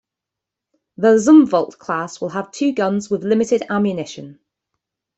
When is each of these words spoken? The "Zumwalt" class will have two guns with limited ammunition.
The 0.97 1.17
"Zumwalt" 1.17 1.77
class 1.77 2.19
will 2.19 2.29
have 2.29 2.49
two 2.51 2.71
guns 2.71 3.11
with 3.11 3.23
limited 3.23 3.61
ammunition. 3.69 4.39